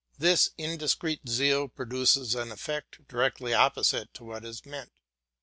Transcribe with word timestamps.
This 0.17 0.49
indiscreet 0.57 1.29
zeal 1.29 1.67
produces 1.67 2.33
an 2.33 2.51
effect 2.51 3.07
directly 3.07 3.53
opposite 3.53 4.11
to 4.15 4.23
what 4.23 4.43
is 4.43 4.65
meant. 4.65 4.91